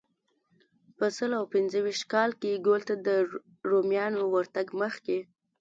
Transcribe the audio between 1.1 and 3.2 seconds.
سل او پنځه ویشت کال کې ګول ته د